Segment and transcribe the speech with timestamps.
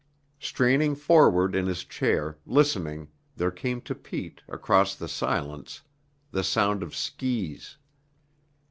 [0.39, 5.83] Straining forward in his chair, listening, there came to Pete, across the silence,
[6.31, 7.77] the sound of skis.